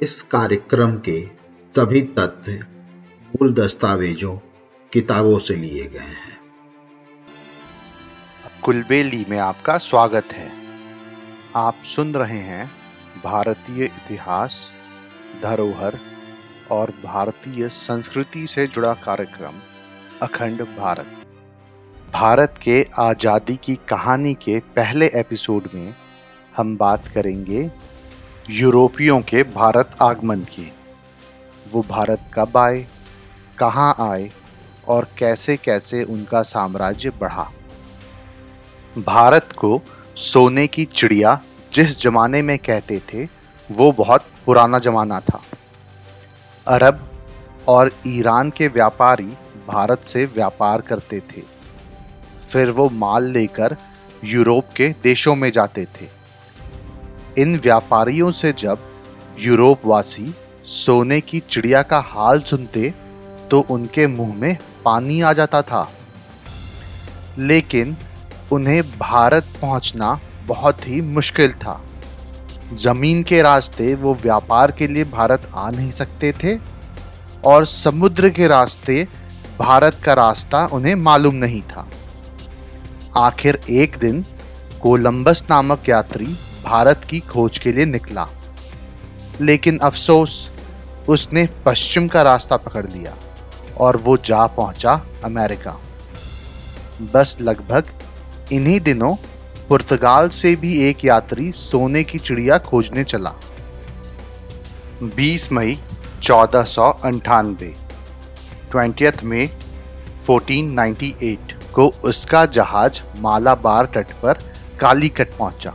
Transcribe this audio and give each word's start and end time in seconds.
इस 0.00 0.22
कार्यक्रम 0.22 0.92
के 0.98 1.20
सभी 1.72 2.00
तथ्य 2.02 2.52
मूल 3.28 3.52
दस्तावेजों, 3.52 4.36
किताबों 4.92 5.38
से 5.38 5.54
लिए 5.56 5.86
गए 5.86 5.98
हैं। 5.98 6.38
कुलबेली 8.62 9.24
में 9.28 9.38
आपका 9.38 9.78
स्वागत 9.78 10.32
है। 10.32 10.50
आप 11.56 11.82
सुन 11.84 12.14
रहे 12.14 12.38
हैं 12.38 12.70
भारतीय 13.24 13.84
इतिहास, 13.84 14.72
धरोहर 15.42 15.98
और 16.70 16.92
भारतीय 17.04 17.68
संस्कृति 17.68 18.46
से 18.46 18.66
जुड़ा 18.66 18.94
कार्यक्रम, 18.94 19.60
अखंड 20.22 20.62
भारत। 20.62 21.06
भारत 22.12 22.60
के 22.62 22.82
आज़ादी 22.98 23.56
की 23.56 23.78
कहानी 23.88 24.34
के 24.34 24.58
पहले 24.58 25.10
एपिसोड 25.14 25.68
में 25.74 25.94
हम 26.56 26.76
बात 26.76 27.08
करेंगे 27.08 27.70
यूरोपियों 28.50 29.20
के 29.20 29.42
भारत 29.42 29.90
आगमन 30.02 30.40
की। 30.40 30.72
वो 31.72 31.84
भारत 31.88 32.30
कब 32.34 32.56
आए, 32.56 32.86
कहाँ 33.58 33.96
आए 34.00 34.30
और 34.88 35.08
कैसे 35.18 35.56
कैसे 35.56 36.02
उनका 36.02 36.42
साम्राज्य 36.42 37.10
बढ़ा। 37.10 37.50
भारत 38.98 39.48
को 39.58 39.82
सोने 40.16 40.66
की 40.66 40.84
चिड़िया 40.84 41.42
जिस 41.72 42.02
जमाने 42.02 42.42
में 42.42 42.58
कहते 42.58 42.98
थे, 42.98 43.28
वो 43.70 43.92
बहुत 43.92 44.24
पुराना 44.46 44.78
जमाना 44.78 45.20
था। 45.20 45.42
अरब 46.66 47.10
और 47.68 47.92
ईरान 48.06 48.50
के 48.50 48.68
व्यापारी 48.68 49.32
भारत 49.68 50.04
से 50.04 50.24
व्यापार 50.24 50.80
करते 50.80 51.20
थे। 51.20 51.42
फिर 52.52 52.70
वो 52.70 52.90
माल 52.90 53.24
लेकर 53.24 53.76
यूरोप 54.24 54.68
के 54.76 54.88
देशों 54.88 55.34
में 55.34 55.52
जाते 55.52 55.84
थे। 55.84 56.21
इन 57.38 57.56
व्यापारियों 57.58 58.30
से 58.32 58.52
जब 58.52 58.78
यूरोप 59.38 59.86
वासी 59.86 60.34
सोने 60.64 61.20
की 61.20 61.40
चिड़िया 61.40 61.82
का 61.82 61.98
हाल 62.06 62.40
सुनते 62.40 62.92
तो 63.50 63.60
उनके 63.70 64.06
मुँह 64.06 64.34
में 64.34 64.56
पानी 64.84 65.20
आ 65.20 65.32
जाता 65.32 65.62
था। 65.62 65.88
लेकिन 67.38 67.96
उन्हें 68.52 68.82
भारत 68.98 69.46
पहुँचना 69.62 70.18
बहुत 70.46 70.88
ही 70.88 71.00
मुश्किल 71.00 71.52
था। 71.54 71.80
ज़मीन 72.74 73.22
के 73.22 73.40
रास्ते 73.42 73.94
वो 73.94 74.14
व्यापार 74.14 74.70
के 74.70 74.86
लिए 74.86 75.04
भारत 75.04 75.48
आ 75.54 75.68
नहीं 75.70 75.90
सकते 75.90 76.32
थे, 76.32 76.56
और 77.44 77.64
समुद्र 77.66 78.28
के 78.30 78.46
रास्ते 78.48 79.06
भारत 79.58 80.00
का 80.04 80.14
रास्ता 80.14 80.64
उन्हें 80.72 80.94
मालूम 80.94 81.34
नहीं 81.34 81.60
था। 81.62 81.88
आखिर 83.16 83.60
एक 83.70 83.96
दिन 83.96 84.24
कोलंबस 84.82 85.44
नामक 85.50 85.88
यात्री 85.88 86.34
भारत 86.64 87.04
की 87.04 87.20
खोज 87.20 87.58
के 87.58 87.72
लिए 87.72 87.84
निकला। 87.84 88.28
लेकिन 89.40 89.78
अफसोस, 89.78 90.50
उसने 91.08 91.48
पश्चिम 91.66 92.08
का 92.08 92.22
रास्ता 92.22 92.56
पकड़ 92.56 92.86
लिया 92.86 93.14
और 93.78 93.96
वो 93.96 94.16
जा 94.16 94.46
पहुँचा 94.46 95.06
अमेरिका। 95.24 95.80
बस 97.14 97.36
लगभग 97.40 97.84
इन्हीं 98.52 98.80
दिनों 98.80 99.14
पुर्तगाल 99.68 100.28
से 100.28 100.56
भी 100.56 100.84
एक 100.84 101.04
यात्री 101.04 101.52
सोने 101.52 102.04
की 102.04 102.18
चिड़िया 102.18 102.58
खोजने 102.58 103.04
चला। 103.04 103.32
20 105.02 105.52
मई 105.52 105.78
चौदह 106.22 106.62
सौ 106.62 106.90
अंठानवे 106.90 107.74
ट्वेंटियथ 108.70 109.22
में 109.22 109.50
1498 110.26 111.52
को 111.74 111.88
उसका 112.04 112.46
जहाज़ 112.46 113.00
मालाबार 113.18 113.86
तट 113.86 114.12
पर 114.12 114.34
कालीकट 114.80 115.28
पहुँचा। 115.38 115.74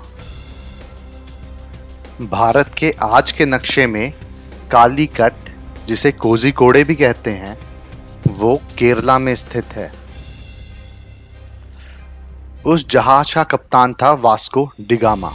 भारत 2.22 2.76
के 2.78 2.94
आज 3.02 3.32
के 3.32 3.46
नक्शे 3.46 3.88
में 3.88 4.14
कालीकट 4.72 5.34
जिसे 5.88 6.12
कोजिकोड़े 6.12 6.84
भी 6.84 6.96
कहते 6.96 7.32
हैं, 7.32 7.58
वो 8.28 8.62
केरला 8.78 9.20
में 9.20 9.36
स्थित 9.36 9.66
है। 9.66 9.92
उस 12.66 12.90
जहाज़ 12.90 13.36
का 13.36 13.44
कप्तान 13.44 13.94
था 13.94 14.12
वास्को 14.12 14.72
डिगामा 14.82 15.34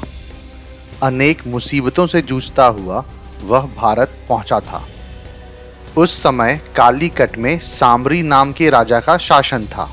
अनेक 1.03 1.47
मुसीबतों 1.47 2.07
से 2.07 2.23
जूझता 2.23 2.67
हुआ 2.67 3.05
वह 3.45 3.61
भारत 3.61 4.27
पहुँचा 4.29 4.61
था। 4.61 4.85
उस 5.97 6.23
समय 6.23 6.61
कालीकट 6.77 7.39
में 7.39 7.59
सामरी 7.59 8.23
नाम 8.23 8.53
के 8.53 8.71
राजा 8.71 9.01
का 9.01 9.17
शासन 9.19 9.67
था। 9.67 9.93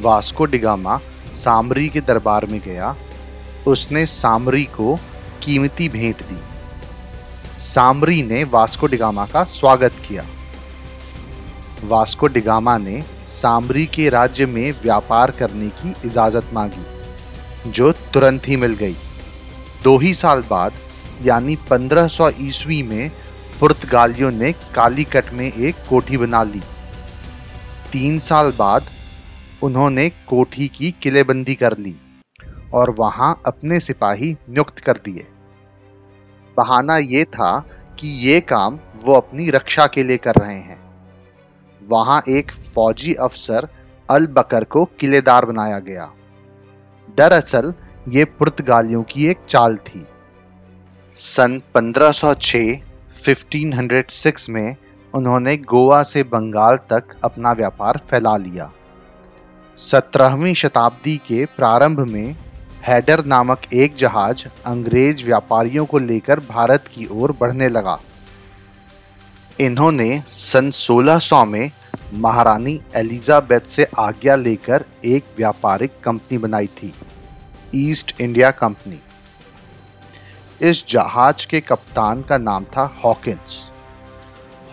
वास्को 0.00 0.44
डिगामा 0.44 1.00
सामरी 1.34 1.88
के 1.88 2.00
दरबार 2.00 2.46
में 2.46 2.60
गया। 2.60 2.96
उसने 3.66 4.06
सामरी 4.06 4.64
को 4.64 4.98
कीमती 5.42 5.88
भेंट 5.88 6.22
दी। 6.22 6.38
सामरी 7.60 8.22
ने 8.22 8.44
वास्को 8.44 8.86
डिगामा 8.86 9.26
का 9.26 9.44
स्वागत 9.44 9.92
किया। 10.08 10.26
वास्को 11.84 12.26
डिगामा 12.26 12.78
ने 12.78 13.04
सामरी 13.22 13.86
के 13.86 14.08
राज्य 14.08 14.46
में 14.46 14.72
व्यापार 14.82 15.30
करने 15.30 15.68
की 15.68 15.94
इजाज़त 16.04 16.50
मांगी, 16.52 16.84
जो 17.70 17.92
तुरंत 17.92 18.48
ही 18.48 18.56
मिल 18.56 18.74
गई। 18.74 18.96
दो 19.84 19.98
ही 19.98 20.14
साल 20.14 20.44
बाद, 20.50 20.72
यानी 21.22 21.56
1500 21.56 22.30
ईस्वी 22.40 22.82
में, 22.82 23.10
पुर्तगालियों 23.60 24.30
ने 24.30 24.52
कालीकट 24.52 25.32
में 25.32 25.52
एक 25.52 25.74
कोठी 25.88 26.16
बना 26.16 26.42
ली। 26.42 26.60
तीन 27.92 28.18
साल 28.18 28.52
बाद, 28.58 28.84
उन्होंने 29.62 30.08
कोठी 30.08 30.68
की 30.68 30.94
किलेबंदी 31.02 31.54
कर 31.54 31.78
ली। 31.78 31.96
और 32.74 32.90
वहाँ 32.90 33.42
अपने 33.46 33.80
सिपाही 33.80 34.36
नियुक्त 34.50 34.78
कर 34.78 34.92
दिए। 34.92 35.26
बहाना 36.56 36.96
ये 36.96 37.24
था 37.24 37.58
कि 38.00 38.08
ये 38.08 38.40
काम 38.40 38.78
वो 39.04 39.14
अपनी 39.14 39.50
रक्षा 39.50 39.86
के 39.86 40.02
लिए 40.02 40.16
कर 40.16 40.34
रहे 40.34 40.56
हैं। 40.56 40.80
वहाँ 41.88 42.22
एक 42.28 42.52
फौजी 42.52 43.14
अफसर 43.14 43.68
अल 44.10 44.26
बकर 44.26 44.64
को 44.64 44.84
किलेदार 44.84 45.44
बनाया 45.44 45.78
गया। 45.78 46.12
दरअसल 47.16 47.74
ये 48.08 48.24
पुर्तगालियों 48.24 49.02
की 49.02 49.26
एक 49.26 49.40
चाल 49.48 49.76
थी। 49.76 50.06
सन 51.16 51.60
1506 51.74 52.82
1506 53.24 54.48
में 54.50 54.76
उन्होंने 55.14 55.56
गोवा 55.56 56.02
से 56.02 56.22
बंगाल 56.22 56.76
तक 56.76 57.02
अपना 57.24 57.52
व्यापार 57.52 58.00
फैला 58.10 58.36
लिया। 58.36 58.72
सत्रहवीं 59.78 60.54
शताब्दी 60.54 61.16
के 61.16 61.44
प्रारंभ 61.44 62.00
में 62.00 62.36
हैडर 62.86 63.24
नामक 63.24 63.62
एक 63.72 63.94
जहाज़ 63.96 64.44
अंग्रेज़ 64.66 65.24
व्यापारियों 65.24 65.84
को 65.86 65.98
लेकर 65.98 66.40
भारत 66.40 66.88
की 66.88 67.06
ओर 67.12 67.32
बढ़ने 67.40 67.68
लगा। 67.68 67.98
इन्होंने 69.60 70.22
सन 70.28 70.70
1600 70.70 71.44
में 71.44 71.70
महारानी 72.14 72.80
एलिजाबेथ 72.96 73.60
से 73.66 73.86
आज्ञा 73.98 74.36
लेकर 74.36 74.84
एक 75.04 75.24
व्यापारिक 75.36 75.92
कंपनी 76.04 76.38
बनाई 76.38 76.66
थी, 76.66 76.92
ईस्ट 77.74 78.14
इंडिया 78.20 78.50
कंपनी। 78.50 79.00
इस 80.60 80.84
जहाज़ 80.88 81.46
के 81.46 81.60
कप्तान 81.60 82.22
का 82.22 82.38
नाम 82.38 82.64
था 82.64 82.84
हॉकिंस। 83.04 83.70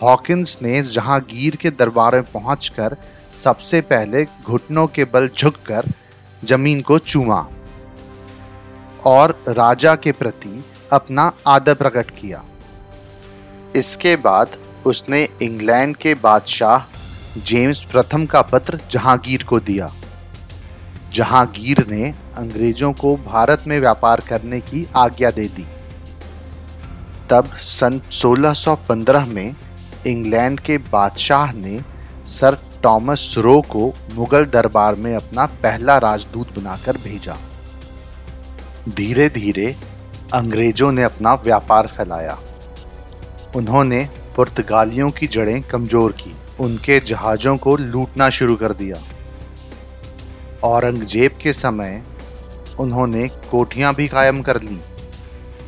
हॉकिंस 0.02 0.58
ने 0.62 0.82
जहांगीर 0.84 1.56
के 1.56 1.70
दरबार 1.70 2.16
में 2.16 2.32
पहुंचकर 2.34 2.98
सबसे 3.36 3.82
पहले 3.84 4.26
घुटनों 4.46 4.88
के 4.88 5.06
बल 5.06 5.30
झुककर 5.38 5.94
ज़मीन 6.44 6.82
को 6.82 6.98
चूमा। 6.98 7.48
और 9.06 9.44
राजा 9.48 9.96
के 9.96 10.12
प्रति 10.12 10.64
अपना 10.94 11.32
आदर 11.48 11.74
प्रकट 11.74 12.10
किया। 12.12 12.44
इसके 13.76 14.16
बाद 14.16 14.58
उसने 14.86 15.30
इंग्लैंड 15.42 15.96
के 15.96 16.14
बादशाह 16.14 16.80
जेम्स 17.40 17.84
प्रथम 17.84 18.26
का 18.26 18.42
पत्र 18.42 18.80
जहांगीर 18.92 19.44
को 19.44 19.60
दिया। 19.60 19.92
जहांगीर 21.14 21.86
ने 21.88 22.14
अंग्रेज़ों 22.38 22.94
को 22.94 23.16
भारत 23.16 23.64
में 23.68 23.80
व्यापार 23.80 24.20
करने 24.20 24.60
की 24.60 24.88
आज्ञा 24.96 25.32
दे 25.32 25.48
दी। 25.48 25.68
तब 27.30 27.52
सन 27.58 28.02
1615 28.12 29.26
में 29.26 29.56
इंग्लैंड 30.08 30.60
के 30.60 30.78
बादशाह 30.78 31.52
ने 31.52 31.82
सर 32.28 32.58
टॉमस 32.84 33.36
रो 33.38 33.62
को 33.62 33.94
मुगल 34.14 34.46
दरबार 34.46 34.96
में 34.96 35.16
अपना 35.16 35.46
पहला 35.46 35.98
राजदूत 35.98 36.60
बनाकर 36.60 36.98
भेजा। 36.98 37.38
धीरे 38.88 39.30
धीरे 39.30 39.76
अंग्रेज़ों 40.34 40.92
ने 40.92 41.04
अपना 41.04 41.34
व्यापार 41.34 41.88
फैलाया। 41.88 42.38
उन्होंने 43.56 44.08
पुर्तगालियों 44.36 45.10
की 45.10 45.28
जड़ें 45.28 45.62
कमज़ोर 45.62 46.12
की, 46.12 46.36
उनके 46.60 47.00
जहाज़ों 47.00 47.58
को 47.58 47.76
लूटना 47.76 48.30
शुरू 48.30 48.56
कर 48.56 48.74
दिया। 48.74 48.98
औरंगज़ेब 50.64 51.38
के 51.42 51.54
समय 51.54 52.02
उन्होंने 52.80 53.28
कोठियाँ 53.52 53.94
भी 53.96 54.08
कायम 54.08 54.42
कर 54.42 54.62
ली 54.62 54.80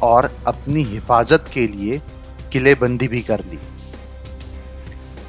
और 0.02 0.32
अपनी 0.48 0.84
हिफाजत 0.84 1.50
के 1.54 1.68
लिए 1.68 2.02
किलेबंदी 2.52 3.08
भी 3.08 3.22
कर 3.22 3.40
ली। 3.40 3.60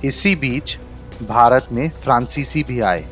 इसी 0.09 0.35
बीच 0.37 0.79
भारत 1.23 1.67
में 1.73 1.89
फ्रांसीसी 1.91 2.63
भी 2.63 2.81
आए। 2.81 3.07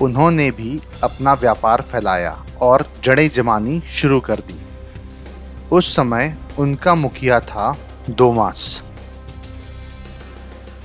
उन्होंने 0.00 0.50
भी 0.50 0.80
अपना 1.04 1.32
व्यापार 1.34 1.82
फैलाया 1.82 2.30
और 2.62 2.86
जड़ें 3.04 3.28
जमानी 3.28 3.80
शुरू 3.80 4.20
कर 4.20 4.40
दी। 4.40 4.58
उस 5.72 5.94
समय 5.96 6.34
उनका 6.58 6.94
मुखिया 6.94 7.40
था 7.40 7.76
दोमास 8.10 8.82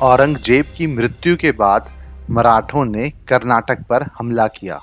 औरंगज़ेब 0.01 0.65
की 0.77 0.87
मृत्यु 0.87 1.35
के 1.35 1.51
बाद 1.51 1.89
मराठों 2.29 2.85
ने 2.85 3.09
कर्नाटक 3.27 3.83
पर 3.89 4.05
हमला 4.17 4.47
किया। 4.47 4.79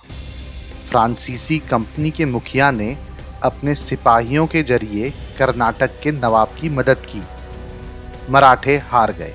फ्रांसीसी 0.91 1.59
कंपनी 1.59 2.11
के 2.11 2.25
मुखिया 2.25 2.71
ने 2.71 2.97
अपने 3.43 3.75
सिपाहियों 3.75 4.47
के 4.47 4.63
ज़रिए 4.63 5.11
कर्नाटक 5.39 6.01
के 6.03 6.13
नवाब 6.13 6.55
की 6.61 6.69
मदद 6.71 7.07
की। 7.07 7.23
मराठे 8.31 8.77
हार 8.77 9.13
गए। 9.13 9.35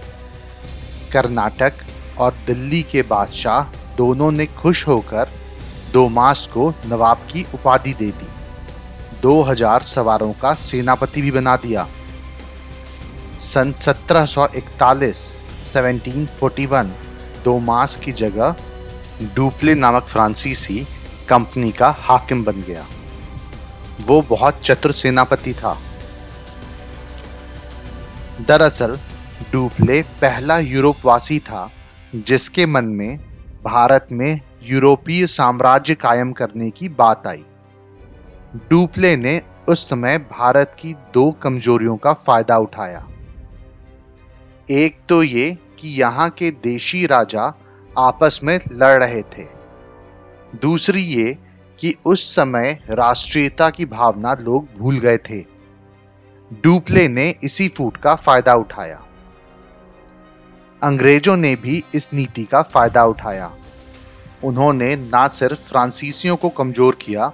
कर्नाटक 1.14 1.74
और 2.20 2.36
दिल्ली 2.48 2.82
के 2.82 3.02
बादशाह 3.02 3.64
दोनों 3.98 4.32
ने 4.32 4.46
खुश 4.46 4.88
होकर 4.88 5.30
दोमास 5.94 6.50
को 6.54 6.74
नवाब 6.88 7.18
की 7.18 7.46
उपाधि 7.54 7.94
दे 7.94 8.12
दी। 8.12 8.28
2000 9.22 9.82
सवारों 9.82 10.34
का 10.34 10.54
सेनापति 10.54 11.22
भी 11.22 11.32
बना 11.32 11.56
दिया। 11.56 11.88
सन 13.40 13.74
1741 13.74 15.38
1741 15.68 16.92
दोमास 17.44 17.96
की 17.96 18.12
जगह 18.12 18.56
डुप्ले 19.36 19.76
नामक 19.76 20.04
फ्रांसीसी 20.04 20.88
कंपनी 21.30 21.72
का 21.72 21.96
हाकिम 22.00 22.44
बन 22.44 22.62
गया। 22.62 22.86
वो 24.02 24.22
बहुत 24.22 24.62
चतुर 24.66 24.92
सेनापति 24.92 25.54
था। 25.54 25.78
दरअसल, 28.48 29.00
डुप्ले 29.52 30.02
पहला 30.02 30.60
यूरोपवासी 30.60 31.40
था 31.40 31.72
जिसके 32.16 32.66
मन 32.66 32.86
में 32.86 33.27
भारत 33.68 34.08
में 34.12 34.40
यूरोपीय 34.64 35.26
साम्राज्य 35.28 35.96
कायम 35.96 36.32
करने 36.34 36.70
की 36.70 36.90
बात 36.90 37.28
आई। 37.28 37.44
डुप्ले 38.70 39.16
ने 39.18 39.42
उस 39.70 39.90
समय 39.90 40.18
भारत 40.18 40.76
की 40.80 40.94
दो 41.14 41.32
कमजोरियों 41.32 41.96
का 41.98 42.14
फ़ायदा 42.14 42.58
उठाया। 42.58 43.08
एक 44.72 45.00
तो 45.10 45.22
ये 45.24 45.52
कि 45.80 45.90
यहाँ 46.02 46.30
के 46.30 46.52
देशी 46.52 47.06
राजा 47.06 47.44
आपस 47.92 48.40
में 48.44 48.60
लड़ 48.72 49.04
रहे 49.04 49.22
थे। 49.34 49.46
दूसरी 50.62 51.02
ये 51.02 51.38
कि 51.80 51.94
उस 52.06 52.24
समय 52.36 52.78
राष्ट्रीयता 52.90 53.70
की 53.70 53.86
भावना 53.86 54.34
लोग 54.34 54.68
भूल 54.78 54.98
गए 54.98 55.18
थे। 55.18 55.42
डुप्ले 56.64 57.08
ने 57.08 57.30
इसी 57.44 57.68
फूट 57.68 57.98
का 57.98 58.16
फ़ायदा 58.16 58.54
उठाया। 58.56 59.02
अंग्रेज़ों 60.84 61.38
ने 61.38 61.56
भी 61.56 61.84
इस 61.96 62.14
नीति 62.14 62.44
का 62.44 62.62
फ़ायदा 62.62 63.06
उठाया। 63.06 63.54
उन्होंने 64.44 64.96
न 64.96 65.28
सिर्फ़ 65.28 65.60
फ्रांसीसियों 65.60 66.36
को 66.36 66.50
कमज़ोर 66.50 66.96
किया, 66.96 67.32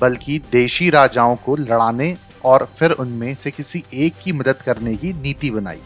बल्कि 0.00 0.42
देशी 0.52 0.90
राजाओं 0.90 1.36
को 1.36 1.56
लड़ाने 1.56 2.16
और 2.44 2.72
फिर 2.78 2.90
उनमें 2.90 3.34
से 3.34 3.50
किसी 3.50 3.84
एक 3.94 4.14
की 4.24 4.32
मदद 4.32 4.54
करने 4.54 4.96
की 4.96 5.12
नीति 5.12 5.50
बनाई। 5.50 5.80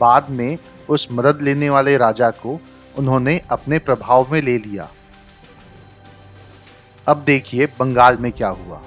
बाद 0.00 0.30
में 0.30 0.58
उस 0.88 1.08
मदद 1.12 1.42
लेने 1.42 1.70
वाले 1.70 1.96
राजा 1.96 2.30
को 2.30 2.60
उन्होंने 2.98 3.40
अपने 3.50 3.78
प्रभाव 3.78 4.32
में 4.32 4.42
ले 4.42 4.58
लिया। 4.58 4.88
अब 7.08 7.16
देखिए 7.16 7.66
बंगाल 7.66 8.16
में 8.16 8.32
क्या 8.32 8.48
हुआ। 8.48 8.82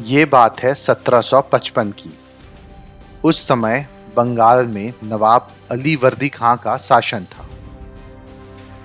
ये 0.00 0.24
बात 0.24 0.60
है 0.60 0.74
1755 0.74 1.92
की। 1.92 2.18
उस 3.24 3.48
समय 3.48 3.86
बंगाल 4.16 4.66
में 4.66 4.94
नवाब 5.04 5.50
अली 5.70 5.96
वर्दी 5.96 6.28
खां 6.28 6.56
का 6.56 6.76
शासन 6.76 7.24
था। 7.24 7.48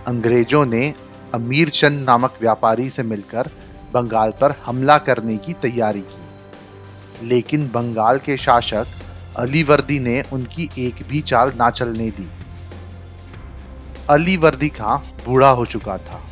अंग्रेज़ों 0.07 0.65
ने 0.65 0.93
अमीर 1.35 1.69
चंद 1.69 1.99
नामक 2.05 2.35
व्यापारी 2.41 2.89
से 2.89 3.03
मिलकर 3.03 3.49
बंगाल 3.93 4.31
पर 4.31 4.55
हमला 4.65 4.97
करने 4.97 5.37
की 5.37 5.53
तैयारी 5.53 6.01
की। 6.01 6.27
लेकिन 7.27 7.67
बंगाल 7.67 8.19
के 8.19 8.37
शासक 8.37 8.85
अली 9.37 9.63
वर्दी 9.63 9.99
ने 9.99 10.23
उनकी 10.33 10.69
एक 10.77 10.95
भी 11.07 11.21
चाल 11.21 11.51
ना 11.55 11.69
चलने 11.69 12.09
दी। 12.09 12.29
अली 14.09 14.37
वर्दी 14.37 14.69
खां 14.69 14.97
बूढ़ा 14.97 15.49
हो 15.49 15.65
चुका 15.65 15.97
था। 15.97 16.23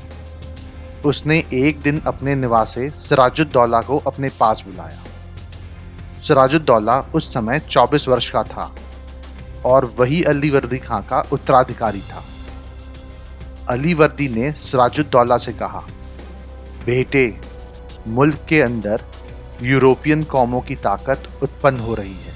उसने 1.05 1.43
एक 1.53 1.81
दिन 1.81 2.01
अपने 2.07 2.35
निवासे 2.35 2.89
सिराजुद्दौला 2.89 3.81
को 3.81 3.97
अपने 3.97 4.29
पास 4.29 4.63
बुलाया। 4.67 5.03
सिराजुद्दौला 6.21 6.99
उस 6.99 7.33
समय 7.33 7.59
24 7.59 8.07
वर्ष 8.07 8.29
का 8.29 8.43
था। 8.43 8.75
और 9.65 9.85
वही 9.99 10.21
अली 10.23 10.49
वर्दी 10.49 10.77
खां 10.77 11.01
का 11.01 11.19
उत्तराधिकारी 11.31 12.01
था। 12.01 12.23
अली 13.69 13.93
वर्दी 13.93 14.27
ने 14.29 14.51
सिराजुद्दौला 14.51 15.37
से 15.37 15.53
कहा, 15.53 15.79
बेटे, 16.85 17.39
मुल्क 18.07 18.45
के 18.49 18.61
अंदर 18.61 19.01
यूरोपियन 19.61 20.23
कौमों 20.23 20.61
की 20.61 20.75
ताकत 20.75 21.29
उत्पन्न 21.43 21.79
हो 21.79 21.93
रही 21.93 22.13
है। 22.13 22.33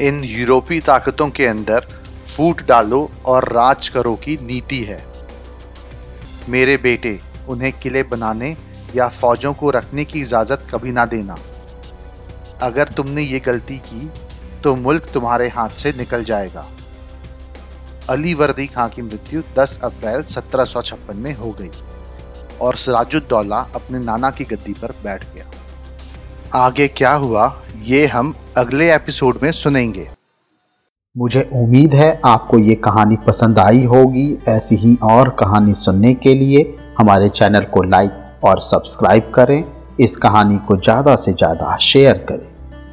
इन 0.00 0.22
यूरोपीय 0.24 0.80
ताकतों 0.80 1.28
के 1.30 1.46
अंदर 1.46 1.86
फूट 2.26 2.62
डालो 2.62 3.10
और 3.26 3.52
राज 3.52 3.88
करो 3.88 4.14
की 4.14 4.38
नीति 4.42 4.82
है। 4.84 5.02
मेरे 6.48 6.76
बेटे, 6.76 7.20
उन्हें 7.48 7.72
किले 7.72 8.02
बनाने 8.02 8.56
या 8.94 9.08
फौजों 9.08 9.52
को 9.54 9.70
रखने 9.70 10.04
की 10.04 10.20
इजाज़त 10.20 10.66
कभी 10.70 10.92
ना 10.92 11.04
देना। 11.06 11.36
अगर 12.62 12.88
तुमने 12.88 13.22
ये 13.22 13.40
गलती 13.40 13.78
की 13.78 14.10
तो 14.64 14.74
मुल्क 14.76 15.06
तुम्हारे 15.14 15.48
हाथ 15.48 15.76
से 15.76 15.92
निकल 15.98 16.24
जाएगा। 16.24 16.64
अली 18.10 18.34
वर्दी 18.34 18.66
खां 18.66 18.88
की 18.88 19.02
मृत्यु 19.02 19.42
10 19.58 19.78
अप्रैल 19.84 20.22
1756 20.24 21.14
में 21.16 21.34
हो 21.36 21.50
गई 21.60 21.70
और 22.60 22.76
सिराजुद्दौला 22.76 23.58
अपने 23.74 23.98
नाना 24.00 24.30
की 24.30 24.44
गद्दी 24.46 24.72
पर 24.72 24.92
बैठ 25.04 25.24
गया। 25.34 25.44
आगे 26.56 26.86
क्या 26.90 27.12
हुआ, 27.14 27.52
ये 27.76 28.06
हम 28.06 28.34
अगले 28.56 28.92
एपिसोड 28.94 29.38
में 29.42 29.50
सुनेंगे। 29.54 30.08
मुझे 31.16 31.48
उम्मीद 31.54 31.94
है 31.94 32.10
आपको 32.26 32.58
ये 32.60 32.74
कहानी 32.80 33.16
पसंद 33.26 33.58
आई 33.58 33.84
होगी। 33.84 34.26
ऐसी 34.48 34.76
ही 34.76 34.96
और 35.04 35.28
कहानी 35.40 35.74
सुनने 35.76 36.12
के 36.16 36.34
लिए 36.34 36.62
हमारे 36.98 37.28
चैनल 37.30 37.64
को 37.66 37.82
लाइक 37.84 38.44
और 38.44 38.60
सब्सक्राइब 38.62 39.30
करें। 39.34 39.62
इस 40.00 40.16
कहानी 40.16 40.58
को 40.58 40.76
ज़्यादा 40.78 41.16
से 41.16 41.32
ज़्यादा 41.32 41.76
शेयर 41.82 42.26
करें। 42.28 42.46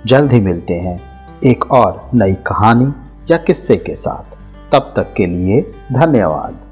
जल्द 0.07 0.31
ही 0.31 0.39
मिलते 0.41 0.73
हैं। 0.75 0.97
एक 1.45 1.71
और 1.71 2.09
नई 2.13 2.33
कहानी 2.33 2.94
या 3.31 3.38
किस्से 3.38 3.75
के 3.75 3.95
साथ। 3.95 4.36
तब 4.71 4.94
तक 4.95 5.13
के 5.13 5.25
लिए 5.25 5.62
धन्यवाद। 5.94 6.64